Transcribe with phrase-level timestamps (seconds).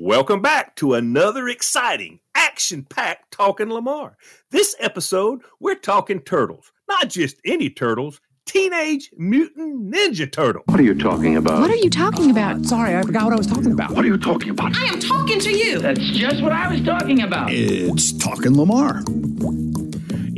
[0.00, 4.16] Welcome back to another exciting, action packed Talking Lamar.
[4.52, 6.70] This episode, we're talking turtles.
[6.88, 10.62] Not just any turtles, Teenage Mutant Ninja Turtle.
[10.66, 11.62] What are you talking about?
[11.62, 12.64] What are you talking about?
[12.64, 13.90] Sorry, I forgot what I was talking about.
[13.90, 14.76] What are you talking about?
[14.76, 15.80] I am talking to you.
[15.80, 17.50] That's just what I was talking about.
[17.50, 19.02] It's Talking Lamar.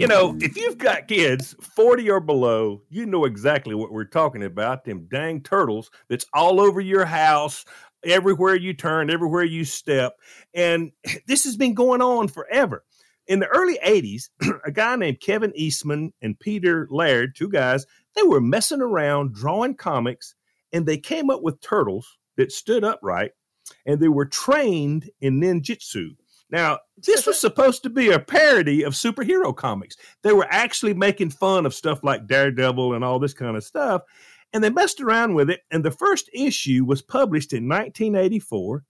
[0.01, 4.43] You know, if you've got kids 40 or below, you know exactly what we're talking
[4.43, 4.87] about.
[4.87, 7.67] Them dang turtles that's all over your house,
[8.05, 10.15] everywhere you turn, everywhere you step.
[10.55, 10.93] And
[11.27, 12.85] this has been going on forever.
[13.27, 14.31] In the early 80s,
[14.65, 19.75] a guy named Kevin Eastman and Peter Laird, two guys, they were messing around drawing
[19.75, 20.35] comics
[20.73, 23.33] and they came up with turtles that stood upright
[23.87, 26.17] and they were trained in ninjutsu.
[26.51, 29.97] Now, this was supposed to be a parody of superhero comics.
[30.23, 34.03] They were actually making fun of stuff like Daredevil and all this kind of stuff
[34.53, 35.61] and they messed around with it.
[35.71, 38.85] And the first issue was published in 1984,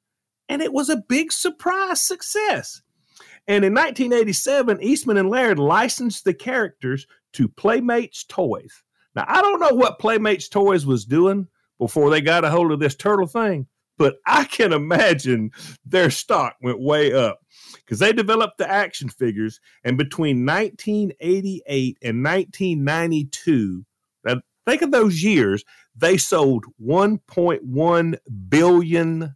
[0.48, 2.82] and it was a big surprise success.
[3.46, 8.82] And in 1987, Eastman and Laird licensed the characters to Playmates Toys.
[9.14, 11.48] Now, I don't know what Playmates Toys was doing
[11.78, 13.66] before they got a hold of this turtle thing,
[13.98, 15.50] but I can imagine
[15.84, 17.40] their stock went way up
[17.76, 19.60] because they developed the action figures.
[19.84, 23.84] And between 1988 and 1992,
[24.66, 25.64] Think of those years.
[25.96, 29.34] They sold $1.1 billion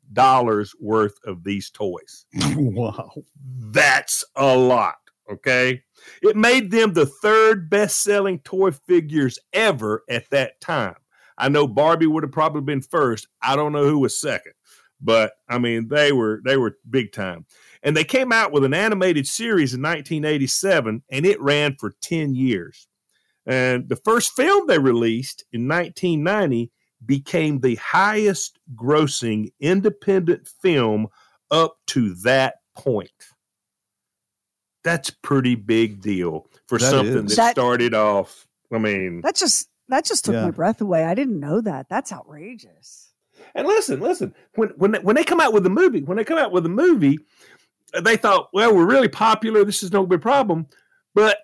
[0.81, 2.27] worth of these toys.
[2.57, 3.11] wow.
[3.59, 4.97] That's a lot.
[5.31, 5.83] Okay.
[6.23, 10.97] It made them the third best selling toy figures ever at that time.
[11.39, 13.27] I know Barbie would have probably been first.
[13.43, 14.53] I don't know who was second,
[15.01, 17.47] but I mean, they were, they were big time.
[17.83, 22.35] And they came out with an animated series in 1987 and it ran for 10
[22.35, 22.87] years.
[23.47, 26.71] And the first film they released in 1990
[27.05, 31.09] became the highest grossing independent film
[31.51, 33.11] up to that point.
[34.83, 37.37] That's pretty big deal for that something is.
[37.37, 38.47] that, started off.
[38.73, 40.45] I mean, that just that just took yeah.
[40.45, 41.05] my breath away.
[41.05, 41.89] I didn't know that.
[41.89, 43.13] That's outrageous.
[43.55, 44.35] And listen, listen.
[44.55, 46.67] When when they, when they come out with a movie, when they come out with
[46.67, 47.19] a movie,
[48.03, 49.65] they thought, well, we're really popular.
[49.65, 50.67] This is no big problem.
[51.15, 51.39] But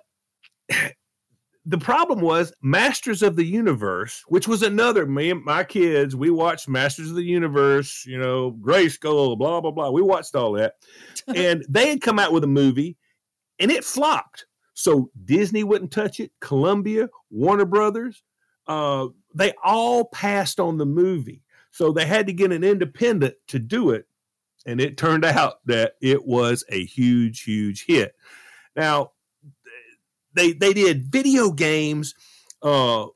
[1.67, 6.17] the problem was Masters of the Universe, which was another me and my kids.
[6.17, 9.91] We watched Masters of the Universe, you know, Grayskull, blah blah blah.
[9.91, 10.77] We watched all that,
[11.35, 12.97] and they had come out with a movie,
[13.59, 14.47] and it flopped.
[14.73, 16.33] So Disney wouldn't touch it.
[16.41, 18.23] Columbia, Warner Brothers,
[18.67, 21.43] uh, they all passed on the movie.
[21.73, 24.07] So they had to get an independent to do it,
[24.65, 28.15] and it turned out that it was a huge, huge hit.
[28.75, 29.13] Now
[30.35, 32.15] they they did video games.
[32.63, 33.07] Uh,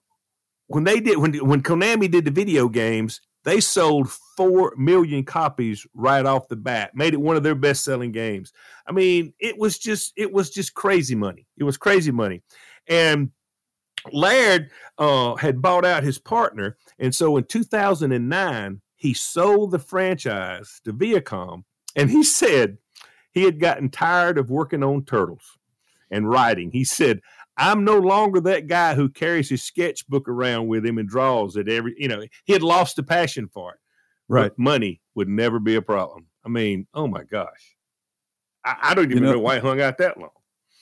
[0.67, 5.87] when they did when when Konami did the video games, they sold four million copies
[5.95, 6.95] right off the bat.
[6.95, 8.53] Made it one of their best selling games.
[8.87, 11.47] I mean, it was just it was just crazy money.
[11.57, 12.43] It was crazy money,
[12.89, 13.31] and
[14.13, 20.81] Laird uh, had bought out his partner, and so in 2009 he sold the franchise
[20.85, 21.65] to Viacom,
[21.95, 22.79] and he said
[23.33, 25.59] he had gotten tired of working on Turtles
[26.11, 26.71] and writing.
[26.71, 27.21] He said,
[27.57, 31.69] I'm no longer that guy who carries his sketchbook around with him and draws it
[31.69, 33.79] every, you know, he had lost the passion for it.
[34.29, 34.49] Right.
[34.49, 36.27] But money would never be a problem.
[36.45, 37.77] I mean, oh my gosh.
[38.65, 40.31] I, I don't even you know, know, why he hung out that long.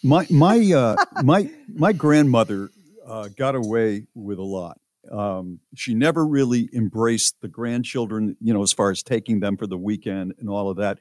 [0.02, 2.70] My, my, uh, my, my grandmother
[3.06, 4.78] uh, got away with a lot.
[5.10, 9.66] Um, she never really embraced the grandchildren, you know, as far as taking them for
[9.66, 10.98] the weekend and all of that.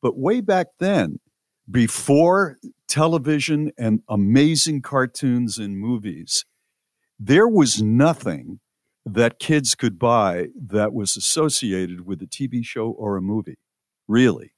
[0.00, 1.18] But way back then,
[1.70, 2.58] before
[2.90, 6.44] television and amazing cartoons and movies,
[7.18, 8.60] there was nothing
[9.06, 13.58] that kids could buy that was associated with a TV show or a movie,
[14.08, 14.52] really.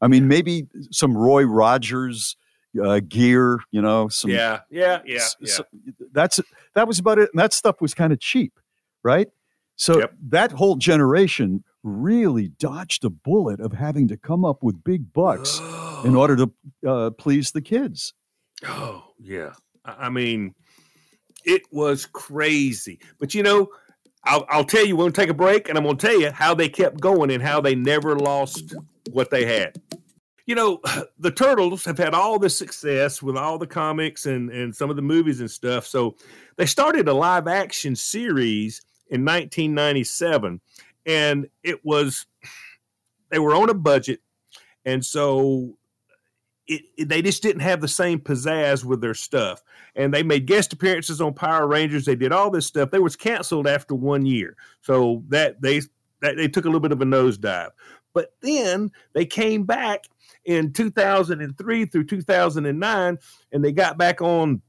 [0.00, 2.36] I mean, maybe some Roy Rogers
[2.82, 5.52] uh, gear, you know, some yeah, yeah, yeah, s- yeah.
[5.52, 5.64] so
[6.12, 6.40] that's
[6.74, 7.30] that was about it.
[7.32, 8.58] And that stuff was kind of cheap,
[9.04, 9.28] right?
[9.76, 10.12] So Yep.
[10.30, 15.60] that whole generation really dodged a bullet of having to come up with big bucks
[16.04, 16.52] in order to
[16.86, 18.14] uh, please the kids.
[18.66, 19.52] Oh yeah,
[19.84, 20.54] I mean,
[21.44, 23.00] it was crazy.
[23.18, 23.68] But you know,
[24.24, 24.96] I'll, I'll tell you.
[24.96, 27.42] We're gonna take a break, and I'm gonna tell you how they kept going and
[27.42, 28.74] how they never lost
[29.10, 29.80] what they had.
[30.46, 30.80] You know,
[31.18, 34.96] the Turtles have had all this success with all the comics and and some of
[34.96, 35.86] the movies and stuff.
[35.86, 36.16] So
[36.56, 40.60] they started a live action series in 1997,
[41.06, 42.26] and it was
[43.30, 44.20] they were on a budget,
[44.84, 45.76] and so
[46.66, 49.62] it, it- they just didn't have the same pizzazz with their stuff.
[49.94, 52.04] And they made guest appearances on Power Rangers.
[52.04, 52.90] They did all this stuff.
[52.90, 55.82] They was canceled after one year, so that they
[56.20, 57.70] that they took a little bit of a nosedive.
[58.14, 60.04] But then they came back
[60.44, 63.18] in 2003 through 2009,
[63.52, 64.62] and they got back on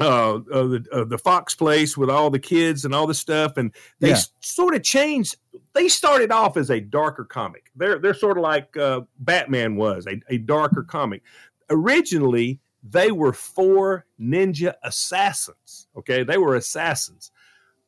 [0.00, 3.56] uh, uh, the uh, the Fox Place with all the kids and all the stuff,
[3.56, 4.14] and they Yeah.
[4.14, 5.36] s- sort of changed.
[5.72, 7.70] They started off as a darker comic.
[7.76, 11.22] They're they're sort of like uh, Batman was a, a darker comic.
[11.70, 15.86] Originally, they were four ninja assassins.
[15.96, 17.30] Okay, they were assassins,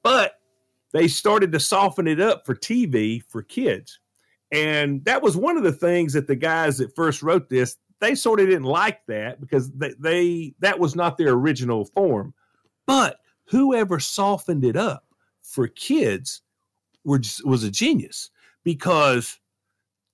[0.02, 0.38] but
[0.92, 3.98] they started to soften it up for TV for kids,
[4.52, 8.14] and that was one of the things that the guys that first wrote this they
[8.14, 12.34] sort of didn't like that because they, they that was not their original form.
[12.86, 15.04] But whoever softened it up
[15.42, 16.42] for kids
[17.04, 18.30] were just, was a genius
[18.64, 19.38] because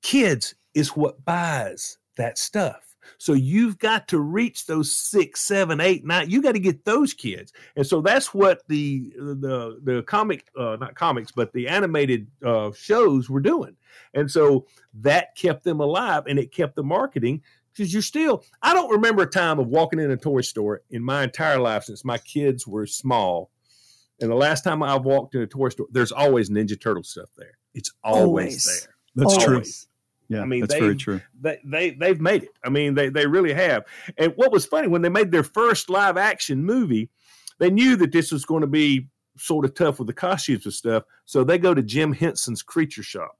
[0.02, 2.92] kids is what buys that stuff.
[3.18, 6.30] So you've got to reach those six, seven, eight, nine.
[6.30, 10.76] You got to get those kids, and so that's what the the the comic, uh,
[10.80, 13.76] not comics, but the animated uh, shows were doing,
[14.14, 17.42] and so that kept them alive, and it kept the marketing
[17.74, 18.44] because you're still.
[18.62, 21.84] I don't remember a time of walking in a toy store in my entire life
[21.84, 23.50] since my kids were small,
[24.20, 27.30] and the last time I've walked in a toy store, there's always Ninja Turtle stuff
[27.36, 27.58] there.
[27.74, 28.82] It's always, Always.
[28.86, 28.94] there.
[29.14, 29.62] That's true.
[30.28, 31.20] Yeah, I mean, that's very true.
[31.40, 32.50] They, they they've made it.
[32.64, 33.84] I mean, they they really have.
[34.16, 37.10] And what was funny when they made their first live action movie,
[37.58, 40.72] they knew that this was going to be sort of tough with the costumes and
[40.74, 41.04] stuff.
[41.26, 43.36] So they go to Jim Henson's Creature Shop,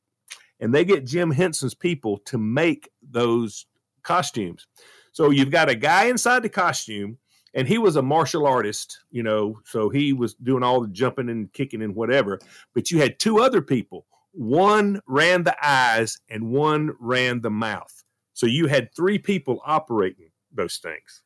[0.61, 3.67] and they get Jim Henson's people to make those
[4.03, 4.67] costumes.
[5.13, 7.19] So you've got a guy inside the costume,
[7.55, 11.29] and he was a martial artist, you know, so he was doing all the jumping
[11.29, 12.39] and kicking and whatever.
[12.75, 14.07] But you had two other people.
[14.33, 17.93] One ran the eyes, and one ran the mouth.
[18.33, 21.23] So you had three people operating those things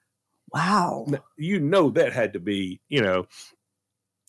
[0.53, 1.07] Wow.
[1.37, 3.27] you know that had to be, you know,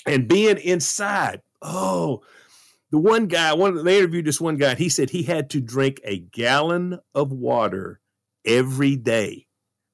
[0.05, 1.41] and being inside.
[1.61, 2.21] Oh,
[2.91, 5.61] the one guy, one they interviewed this one guy, and he said he had to
[5.61, 7.99] drink a gallon of water
[8.47, 9.43] every day.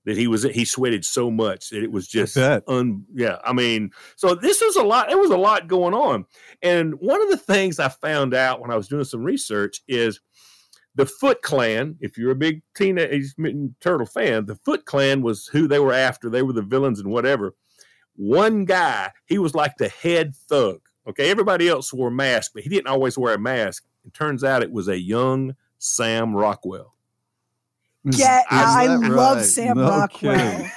[0.06, 2.36] That he was he sweated so much that it was just
[2.68, 3.38] un yeah.
[3.46, 5.08] I mean, so this was a lot.
[5.08, 6.26] There was a lot going on,
[6.62, 10.20] and one of the things I found out when I was doing some research is
[10.96, 11.96] the Foot Clan.
[12.02, 15.94] If you're a big Teenage Mutant Turtle fan, the Foot Clan was who they were
[15.94, 16.30] after.
[16.30, 17.56] They were the villains and whatever.
[18.16, 20.82] One guy, he was like the head thug.
[21.08, 23.86] Okay, everybody else wore masks, but he didn't always wear a mask.
[24.06, 26.94] It turns out it was a young Sam Rockwell.
[28.06, 29.46] Is- Yeah, is I love right?
[29.46, 30.36] Sam No Rockwell.
[30.38, 30.72] kidding.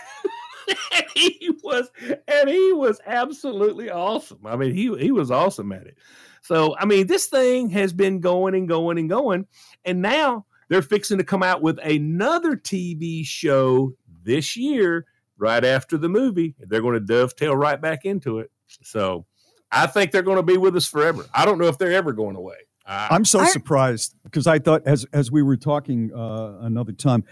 [0.96, 1.90] and he was
[2.28, 4.40] and he was absolutely awesome.
[4.44, 5.96] I mean, he he was awesome at it.
[6.42, 9.46] So I mean, this thing has been going and going and going,
[9.84, 13.92] and now they're fixing to come out with another TV show
[14.24, 15.06] this year,
[15.38, 16.54] right after the movie.
[16.58, 18.50] They're going to dovetail right back into it.
[18.82, 19.26] So
[19.70, 21.24] I think they're going to be with us forever.
[21.34, 22.56] I don't know if they're ever going away.
[22.88, 26.92] I, I'm so I- surprised because I thought, as as we were talking uh, another
[26.92, 27.24] time,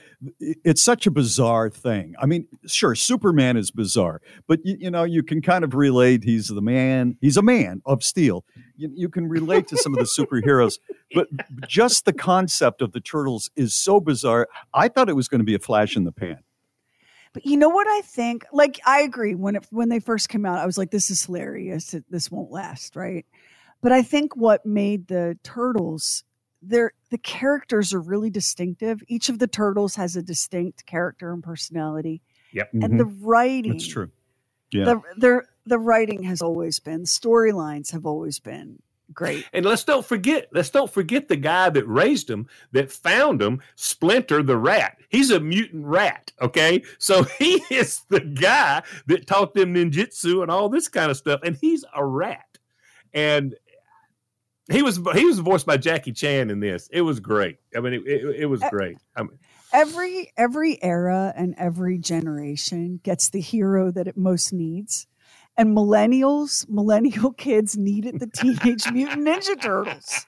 [0.42, 2.14] i- it's such a bizarre thing.
[2.20, 6.25] I mean, sure, Superman is bizarre, but you, you know, you can kind of relate.
[6.25, 7.16] He's the man.
[7.20, 8.44] He's a man of steel.
[8.76, 10.78] You, you can relate to some of the superheroes,
[11.14, 11.28] but
[11.68, 14.49] just the concept of the turtles is so bizarre.
[14.73, 16.38] I thought it was going to be a flash in the pan.
[17.32, 18.44] But you know what I think?
[18.52, 21.25] Like I agree when it when they first came out, I was like, this is
[21.25, 21.94] hilarious.
[22.11, 23.26] This won't last, right?
[23.85, 26.25] But I think what made the turtles
[26.62, 29.03] they're the characters are really distinctive.
[29.09, 32.23] Each of the turtles has a distinct character and personality.
[32.53, 32.71] Yep.
[32.73, 32.97] And mm-hmm.
[32.97, 34.11] the writing That's true.
[34.71, 34.85] Yeah.
[34.85, 38.79] The the the writing has always been, storylines have always been
[39.12, 39.47] great.
[39.53, 43.61] And let's don't forget, let's don't forget the guy that raised him, that found him,
[43.76, 44.97] Splinter the rat.
[45.11, 46.83] He's a mutant rat, okay?
[46.97, 51.41] So he is the guy that taught them ninjutsu and all this kind of stuff,
[51.45, 52.47] and he's a rat.
[53.12, 53.55] And
[54.71, 56.88] He was he was voiced by Jackie Chan in this.
[56.90, 57.59] It was great.
[57.76, 58.97] I mean, it, it, it was great.
[59.14, 59.38] I mean,
[59.73, 65.06] every every era and every generation gets the hero that it most needs.
[65.56, 70.26] And millennials, millennial kids needed the Teenage Mutant Ninja Turtles.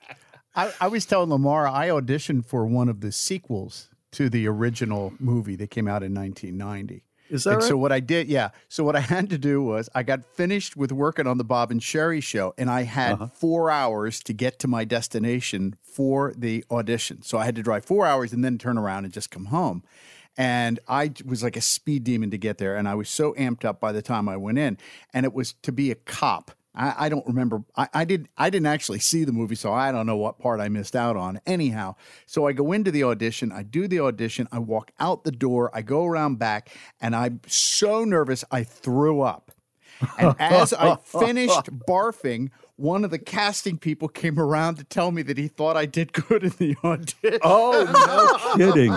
[0.54, 5.12] I, I was telling Lamar I auditioned for one of the sequels to the original
[5.18, 7.05] movie that came out in 1990.
[7.30, 7.68] Is that and right?
[7.68, 8.50] so what I did, yeah.
[8.68, 11.70] So what I had to do was I got finished with working on the Bob
[11.70, 13.26] and Sheri show, and I had Uh-huh.
[13.34, 17.22] four hours to get to my destination for the audition.
[17.22, 19.82] So I had to drive four hours and then turn around and just come home.
[20.38, 23.64] And I was like a speed demon to get there, and I was so amped
[23.64, 24.76] up by the time I went in.
[25.14, 26.50] And it was to be a cop.
[26.76, 27.62] I, I don't remember.
[27.76, 28.28] I, I did.
[28.36, 31.16] I didn't actually see the movie, so I don't know what part I missed out
[31.16, 31.40] on.
[31.46, 33.50] Anyhow, so I go into the audition.
[33.52, 34.46] I do the audition.
[34.52, 35.70] I walk out the door.
[35.74, 39.52] I go around back, and I'm so nervous I threw up.
[40.18, 45.22] And as I finished barfing, one of the casting people came around to tell me
[45.22, 47.40] that he thought I did good in the audition.
[47.42, 48.96] Oh, no kidding.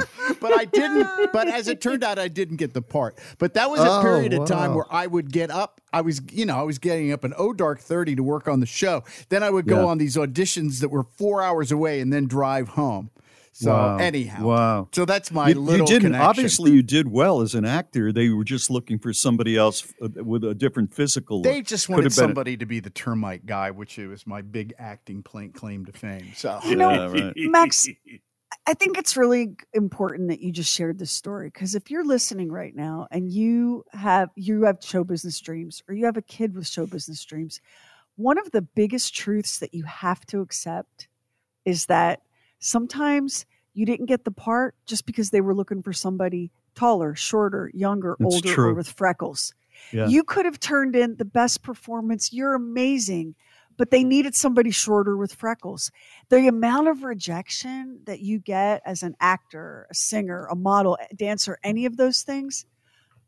[0.49, 1.31] But I didn't.
[1.33, 3.17] But as it turned out, I didn't get the part.
[3.37, 4.77] But that was a Oh, period of time wow.
[4.77, 5.81] where I would get up.
[5.93, 8.59] I was, you know, I was getting up an O dark thirty to work on
[8.59, 9.03] the show.
[9.29, 9.87] Then I would go Yeah.
[9.87, 13.09] on these auditions that were four hours away, and then drive home.
[13.51, 13.97] So Wow.
[13.97, 14.87] anyhow, Wow.
[14.93, 16.27] So that's my you, little you didn't connection.
[16.29, 18.13] obviously you did well as an actor.
[18.13, 21.41] They were just looking for somebody else uh, with a different physical.
[21.41, 24.41] They just Could wanted have been- somebody to be the termite guy, which was my
[24.43, 26.27] big acting claim to fame.
[26.35, 27.33] So You know, Yeah, right.
[27.37, 27.89] Max,
[28.65, 32.51] I think it's really important that you just shared this story because if you're listening
[32.51, 36.55] right now and you have you have show business dreams or you have a kid
[36.55, 37.61] with show business dreams,
[38.15, 41.07] one of the biggest truths that you have to accept
[41.65, 42.21] is that
[42.59, 47.71] sometimes you didn't get the part just because they were looking for somebody taller, shorter,
[47.73, 49.53] younger, It's older, or with freckles.
[49.91, 50.07] Yeah.
[50.07, 52.33] You could have turned in the best performance.
[52.33, 53.35] You're amazing,
[53.79, 55.89] but they needed somebody shorter with freckles.
[56.27, 61.15] The amount of rejection that you get as an actor, a singer, a model, a
[61.15, 62.65] dancer, any of those things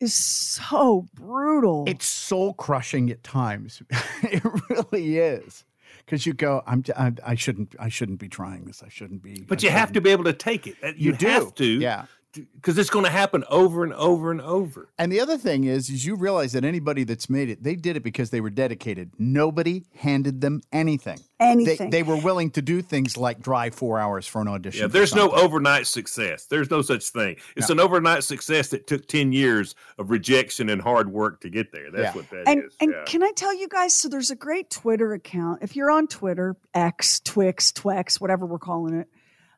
[0.01, 1.85] is so brutal.
[1.87, 3.81] it's soul crushing at times.
[4.23, 5.63] it really is.
[6.05, 8.83] Because you go, I'm, I, I shouldn't, I shouldn't be trying this.
[8.83, 9.45] I shouldn't be.
[9.47, 10.75] but I you have shouldn't." to be able to take it.
[10.81, 12.05] That- You, You do, have to, yeah.
[12.33, 14.89] Because it's going to happen over and over and over.
[14.97, 17.97] And the other thing is, is you realize that anybody that's made it, they did
[17.97, 19.11] it because they were dedicated.
[19.17, 21.17] Nobody handed them anything.
[21.39, 21.89] They, Anything.
[21.89, 24.81] they were willing to do things like drive four hours for an audition.
[24.81, 26.45] Yeah, there's no overnight success.
[26.45, 27.37] There's no such thing.
[27.55, 31.71] It's an overnight success that took 10 years of rejection and hard work to get
[31.71, 31.89] there.
[31.89, 32.21] That's Yeah.
[32.21, 32.43] what that is.
[32.47, 33.03] and and yeah.
[33.07, 33.95] can I tell you guys?
[33.95, 35.63] So there's a great Twitter account.
[35.63, 39.07] If you're on Twitter, X, Twix, Twex, whatever we're calling it,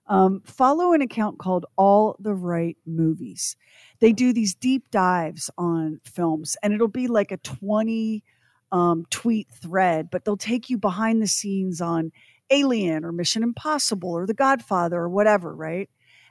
[0.07, 3.55] um, follow an account called All the Right Movies.
[3.99, 8.23] They do these deep dives on films, and it'll be like a 20
[8.71, 12.11] um, tweet thread, but they'll take you behind the scenes on
[12.49, 15.89] Alien or Mission Impossible or The Godfather or whatever, right?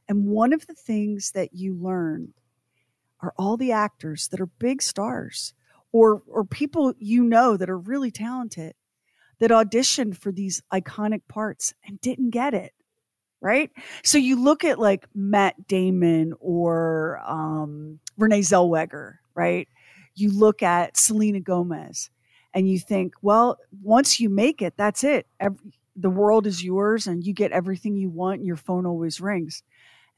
[0.09, 2.35] And one of the things that you learn
[3.21, 5.55] are all the actors that are big stars
[5.93, 8.75] or or people you know that are really talented
[9.39, 12.73] that auditioned for these iconic parts and didn't get it
[13.43, 13.71] right
[14.05, 19.69] so you look at like matt damon or um, renee zellweger right
[20.15, 22.09] you look at selena gomez
[22.55, 25.59] and you think well once you make it that's it Ev
[25.97, 29.63] the world is yours and you get everything you want and your phone always rings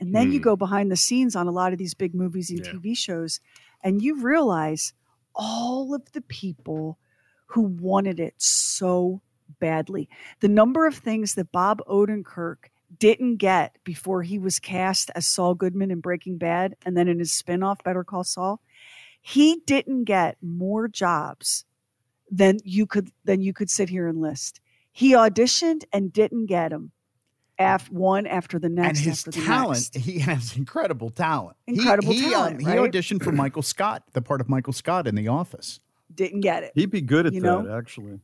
[0.00, 0.42] and then you Hmm.
[0.44, 2.72] go behind the scenes on a lot of these big movies and Yeah.
[2.74, 3.40] tv shows
[3.82, 4.92] and you realize
[5.34, 6.98] all of the people
[7.46, 9.20] who wanted it so
[9.60, 10.08] badly.
[10.40, 15.54] The number of things that Bob Odenkirk didn't get before he was cast as Saul
[15.54, 18.60] Goodman in Breaking Bad and then in his spinoff Better Call Saul,
[19.20, 21.64] he didn't get more jobs
[22.30, 24.60] than you could than you could sit here and list.
[24.92, 26.92] He auditioned and didn't get them.
[27.56, 28.98] After one after the next.
[28.98, 29.96] and next his talent, next.
[29.96, 31.56] he has incredible talent.
[31.66, 32.78] He- Incredible he, um, talent, he right?
[32.90, 35.78] auditioned for Michael Scott, the part of Michael Scott in The Office.
[36.12, 36.72] didn't get it.
[36.74, 37.76] He'd be good at You that, know?
[37.76, 38.18] actually.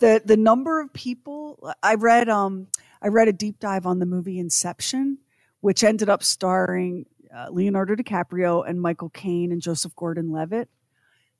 [0.00, 2.66] the the number of people I read um
[3.06, 5.18] I read a deep dive on the movie Inception,
[5.60, 10.68] which ended up starring uh, Leonardo DiCaprio and Michael Caine and Joseph Gordon-Levitt.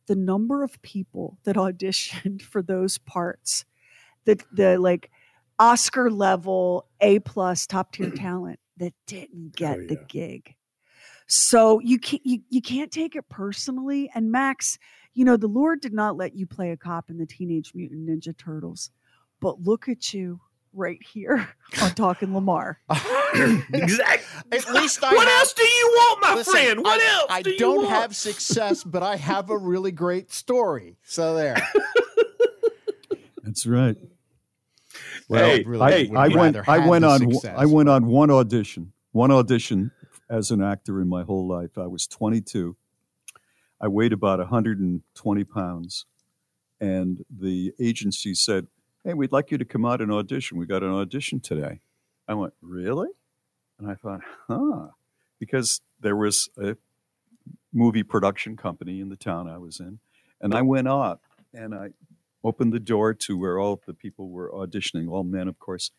[0.07, 3.65] The number of people that auditioned for those parts,
[4.27, 5.11] the the like
[5.59, 10.55] Oscar level A plus top tier talent that didn't get Oh, the gig.
[11.27, 14.09] So you can't you, you can't take it personally.
[14.15, 14.79] And Max,
[15.15, 18.09] you know, the Lord did not let you play a cop in the Teenage Mutant
[18.09, 18.93] Ninja Turtles,
[19.41, 20.41] but look at you
[20.77, 21.49] right here
[21.83, 22.79] on Talking Lamar.
[23.35, 24.59] exactly.
[24.59, 26.81] At least I What have- else do you want, my Listen, friend?
[26.83, 27.27] What I, else?
[27.31, 27.89] I do you don't want?
[27.91, 30.97] have success, but I have a really great story.
[31.05, 31.57] So there.
[33.43, 33.97] That's right.
[35.29, 36.69] Well, Hey, really I, hey, I went.
[36.69, 37.19] I went on.
[37.21, 38.93] success, I went on one audition.
[39.13, 39.93] One audition
[40.29, 41.79] as an actor in my whole life.
[41.79, 42.77] I was 22.
[43.81, 46.07] I weighed about 120 pounds,
[46.81, 48.67] and the agency said,
[49.07, 50.59] "Hey, we'd like you to come out and audition.
[50.59, 51.79] We got an audition today."
[52.27, 53.11] I went, "Really?"
[53.79, 54.89] And I thought, "Huh,"
[55.39, 56.77] because there was a
[57.73, 60.01] movie production company in the town I was in,
[60.41, 61.21] and I went out
[61.55, 61.91] and I
[62.43, 65.93] opened the door to where all the people were auditioning, all men, of course,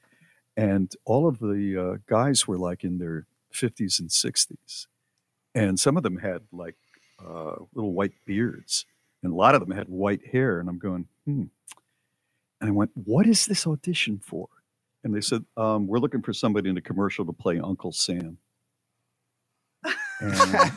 [0.58, 4.88] and all of the uh, guys were like in their 50s and 60s,
[5.56, 6.76] and some of them had like
[7.26, 8.86] uh, little white beards,
[9.24, 11.44] and a lot of them had white hair, and I'm going, hmm.
[12.60, 14.48] And I went, what is this audition for?
[15.04, 18.38] And they said, um, we're looking for somebody in a commercial to play Uncle Sam.
[20.20, 20.34] And-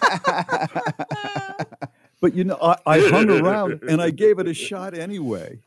[2.20, 5.60] but you know, I, I hung around and I gave it a shot anyway.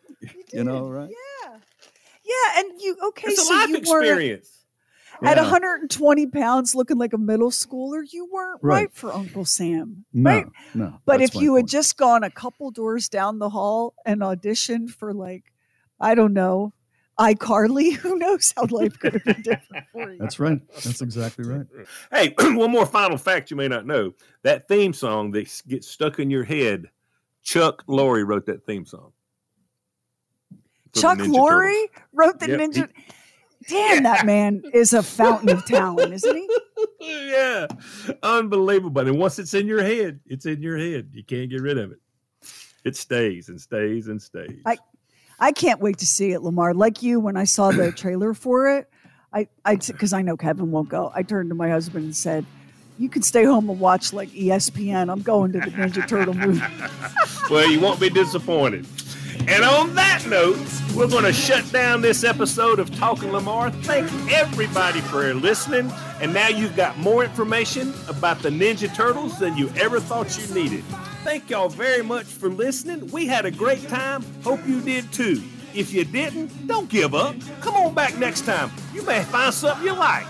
[0.53, 1.10] You know, right?
[1.10, 1.58] Yeah.
[2.25, 3.27] Yeah, and you okay?
[3.32, 4.50] It's a so life you were experience.
[5.22, 8.01] at 120 pounds, looking like a middle schooler.
[8.10, 8.93] You weren't right, Right.
[8.93, 10.46] for Uncle Sam, No, right?
[10.74, 11.00] no.
[11.05, 14.91] But if my you had just gone a couple doors down the hall and auditioned
[14.91, 15.43] for like,
[16.03, 16.74] I don't know,
[17.19, 20.17] iCarly, who knows how life could have been different for you.
[20.19, 20.60] That's right.
[20.83, 21.65] That's exactly right.
[22.12, 24.13] Hey, one more final fact you may not know.
[24.43, 26.89] That theme song that gets stuck in your head,
[27.43, 29.12] Chuck Lorre wrote that theme song.
[30.51, 30.57] for
[30.93, 31.89] the Chuck Ninja Lorre Turtles.
[32.13, 32.89] wrote the Yep, he- Ninja.
[33.69, 36.50] Damn, that man is a fountain of talent, isn't he?
[37.31, 37.65] yeah,
[38.22, 39.07] unbelievable.
[39.07, 41.12] And once it's in your head, it's in your head.
[41.13, 42.00] You can't get rid of it.
[42.83, 44.60] It stays and stays and stays.
[44.65, 44.77] I-
[45.43, 46.73] I can't wait to see it, Lamar.
[46.73, 48.89] Like you, when I saw the trailer for it,
[49.33, 51.12] I, I, because I know Kevin won't go.
[51.13, 52.45] I turned to my husband and said,
[52.97, 55.12] "You can stay home and watch like ESPN.
[55.12, 56.63] I'm going to the Ninja Turtle movie."
[57.50, 58.85] well, you won't be disappointed.
[59.50, 60.57] And on that note,
[60.95, 63.69] we're going to shut down this episode of Talking Lamar.
[63.69, 65.91] Thank everybody for listening.
[66.21, 70.53] And now you've got more information about the Ninja Turtles than you ever thought you
[70.53, 70.85] needed.
[71.24, 73.10] Thank y'all very much for listening.
[73.12, 74.24] We had a great time.
[74.43, 75.41] Hope you did too.
[75.74, 77.36] If you didn't, don't give up.
[77.62, 78.69] Come on back next time.
[78.93, 80.26] You may find something you like.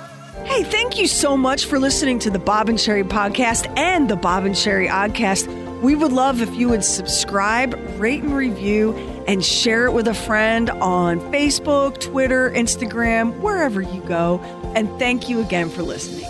[0.45, 4.15] Hey, thank you so much for listening to the Bob and Sheri podcast and the
[4.15, 5.47] Bob and Sheri Oddcast.
[5.81, 8.93] We would love if you would subscribe, rate and review,
[9.27, 14.39] and share it with a friend on Facebook, Twitter, Instagram, wherever you go.
[14.75, 16.29] And thank you again for listening.